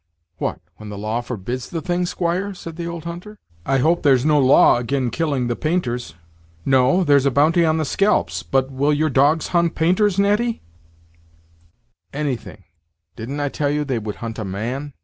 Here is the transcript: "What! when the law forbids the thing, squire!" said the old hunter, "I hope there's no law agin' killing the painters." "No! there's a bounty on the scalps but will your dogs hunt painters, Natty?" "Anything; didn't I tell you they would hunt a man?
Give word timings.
"What! 0.39 0.59
when 0.77 0.89
the 0.89 0.97
law 0.97 1.21
forbids 1.21 1.69
the 1.69 1.79
thing, 1.79 2.07
squire!" 2.07 2.55
said 2.55 2.75
the 2.75 2.87
old 2.87 3.03
hunter, 3.05 3.37
"I 3.67 3.77
hope 3.77 4.01
there's 4.01 4.25
no 4.25 4.39
law 4.39 4.79
agin' 4.79 5.11
killing 5.11 5.45
the 5.45 5.55
painters." 5.55 6.15
"No! 6.65 7.03
there's 7.03 7.27
a 7.27 7.29
bounty 7.29 7.63
on 7.65 7.77
the 7.77 7.85
scalps 7.85 8.41
but 8.41 8.71
will 8.71 8.93
your 8.93 9.11
dogs 9.11 9.49
hunt 9.49 9.75
painters, 9.75 10.17
Natty?" 10.17 10.63
"Anything; 12.11 12.63
didn't 13.15 13.39
I 13.39 13.49
tell 13.49 13.69
you 13.69 13.85
they 13.85 13.99
would 13.99 14.15
hunt 14.15 14.39
a 14.39 14.43
man? 14.43 14.93